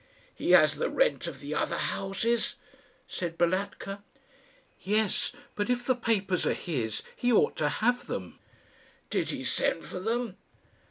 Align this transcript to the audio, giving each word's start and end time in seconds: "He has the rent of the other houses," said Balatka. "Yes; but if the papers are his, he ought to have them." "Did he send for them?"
"He 0.33 0.49
has 0.53 0.77
the 0.77 0.89
rent 0.89 1.27
of 1.27 1.41
the 1.41 1.53
other 1.53 1.77
houses," 1.77 2.55
said 3.07 3.37
Balatka. 3.37 4.01
"Yes; 4.81 5.31
but 5.55 5.69
if 5.69 5.85
the 5.85 5.93
papers 5.95 6.43
are 6.47 6.55
his, 6.55 7.03
he 7.15 7.31
ought 7.31 7.55
to 7.57 7.69
have 7.69 8.07
them." 8.07 8.39
"Did 9.11 9.29
he 9.29 9.43
send 9.43 9.85
for 9.85 9.99
them?" 9.99 10.37